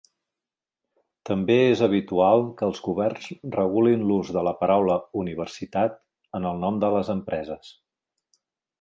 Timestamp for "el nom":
6.55-6.85